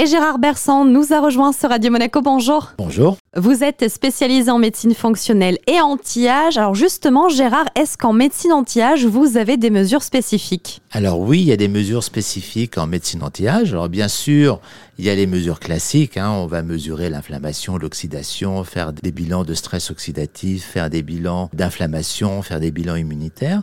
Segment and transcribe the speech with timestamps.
[0.00, 2.22] Et Gérard Bersan nous a rejoint sur Radio Monaco.
[2.22, 2.72] Bonjour.
[2.78, 3.16] Bonjour.
[3.36, 6.56] Vous êtes spécialisé en médecine fonctionnelle et anti-âge.
[6.56, 10.82] Alors justement, Gérard, est-ce qu'en médecine anti-âge, vous avez des mesures spécifiques?
[10.92, 13.72] Alors oui, il y a des mesures spécifiques en médecine anti-âge.
[13.72, 14.60] Alors bien sûr,
[14.98, 16.16] il y a les mesures classiques.
[16.16, 16.30] Hein.
[16.30, 22.40] On va mesurer l'inflammation, l'oxydation, faire des bilans de stress oxydatif, faire des bilans d'inflammation,
[22.42, 23.62] faire des bilans immunitaires.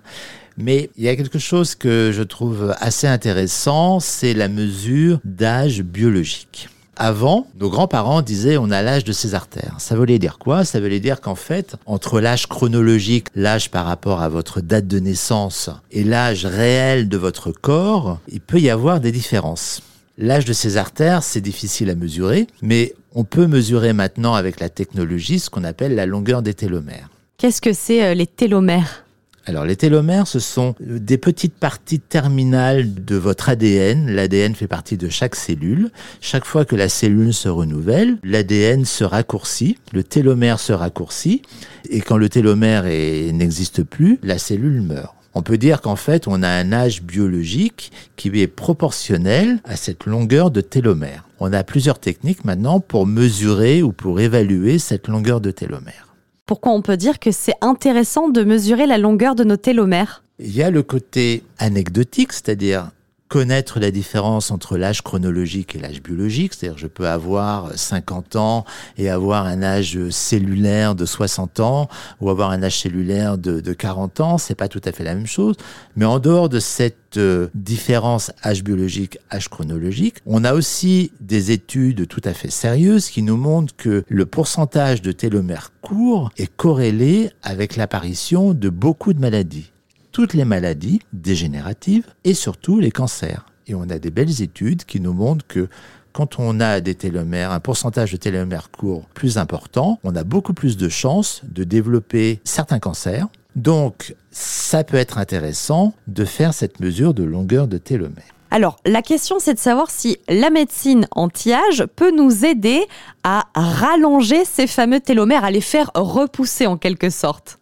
[0.58, 5.82] Mais il y a quelque chose que je trouve assez intéressant, c'est la mesure d'âge
[5.82, 6.70] biologique.
[6.98, 9.76] Avant, nos grands-parents disaient on a l'âge de ses artères.
[9.80, 10.64] Ça voulait dire quoi?
[10.64, 15.00] Ça voulait dire qu'en fait, entre l'âge chronologique, l'âge par rapport à votre date de
[15.00, 19.82] naissance, et l'âge réel de votre corps, il peut y avoir des différences.
[20.18, 24.70] L'âge de ces artères, c'est difficile à mesurer, mais on peut mesurer maintenant avec la
[24.70, 27.10] technologie ce qu'on appelle la longueur des télomères.
[27.38, 29.05] Qu'est-ce que c'est euh, les télomères?
[29.48, 34.10] Alors les télomères, ce sont des petites parties terminales de votre ADN.
[34.10, 35.92] L'ADN fait partie de chaque cellule.
[36.20, 41.44] Chaque fois que la cellule se renouvelle, l'ADN se raccourcit, le télomère se raccourcit,
[41.90, 45.14] et quand le télomère n'existe plus, la cellule meurt.
[45.36, 50.06] On peut dire qu'en fait, on a un âge biologique qui est proportionnel à cette
[50.06, 51.28] longueur de télomère.
[51.40, 56.15] On a plusieurs techniques maintenant pour mesurer ou pour évaluer cette longueur de télomère.
[56.46, 60.24] Pourquoi on peut dire que c'est intéressant de mesurer la longueur de nos télomères?
[60.38, 62.92] Il y a le côté anecdotique, c'est-à-dire
[63.28, 68.66] connaître la différence entre l'âge chronologique et l'âge biologique, c'est-à-dire je peux avoir 50 ans
[68.98, 71.90] et avoir un âge cellulaire de 60 ans
[72.22, 75.16] ou avoir un âge cellulaire de, de 40 ans, c'est pas tout à fait la
[75.16, 75.56] même chose.
[75.96, 81.52] Mais en dehors de cette euh, différence âge biologique, âge chronologique, on a aussi des
[81.52, 86.54] études tout à fait sérieuses qui nous montrent que le pourcentage de télomères courts est
[86.56, 89.72] corrélé avec l'apparition de beaucoup de maladies
[90.16, 93.46] toutes les maladies dégénératives et surtout les cancers.
[93.68, 95.68] Et on a des belles études qui nous montrent que
[96.14, 100.54] quand on a des télomères, un pourcentage de télomères courts plus important, on a beaucoup
[100.54, 103.28] plus de chances de développer certains cancers.
[103.58, 108.24] Donc, ça peut être intéressant de faire cette mesure de longueur de télomère.
[108.52, 112.88] Alors, la question, c'est de savoir si la médecine anti-âge peut nous aider
[113.26, 117.60] à rallonger ces fameux télomères, à les faire repousser en quelque sorte.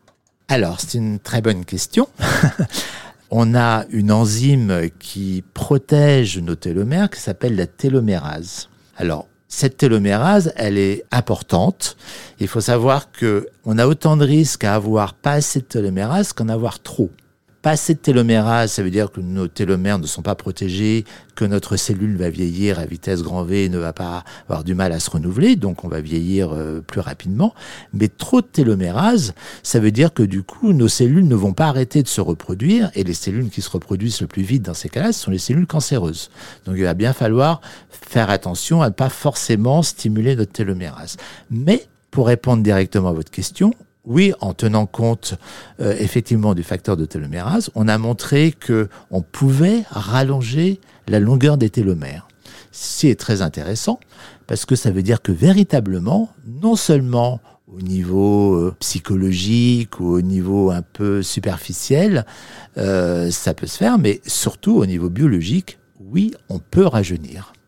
[0.54, 2.08] Alors, c'est une très bonne question.
[3.32, 8.70] On a une enzyme qui protège nos télomères qui s'appelle la télomérase.
[8.96, 11.98] Alors, cette télomérase, elle est importante.
[12.40, 16.34] Il faut savoir que on a autant de risques à avoir pas assez de télomérase
[16.34, 17.10] qu'en avoir trop.
[17.64, 21.46] Pas assez de télomérase, ça veut dire que nos télomères ne sont pas protégés, que
[21.46, 24.92] notre cellule va vieillir à vitesse grand V et ne va pas avoir du mal
[24.92, 27.56] à se renouveler, donc on va vieillir euh, plus rapidement.
[27.94, 31.68] Mais trop de télomérase, ça veut dire que du coup, nos cellules ne vont pas
[31.68, 34.90] arrêter de se reproduire, et les cellules qui se reproduisent le plus vite dans ces
[34.90, 36.32] cas-là, ce sont les cellules cancéreuses.
[36.66, 41.16] Donc il va bien falloir faire attention à ne pas forcément stimuler notre télomérase.
[41.50, 43.74] Mais pour répondre directement à votre question,
[44.06, 45.36] oui, en tenant compte
[45.80, 51.58] euh, effectivement du facteur de télomérase, on a montré que on pouvait rallonger la longueur
[51.58, 52.28] des télomères.
[52.72, 54.00] C'est très intéressant
[54.48, 56.30] parce que ça veut dire que véritablement,
[56.62, 62.26] non seulement au niveau euh, psychologique ou au niveau un peu superficiel,
[62.78, 67.54] euh, ça peut se faire, mais surtout au niveau biologique, oui, on peut rajeunir.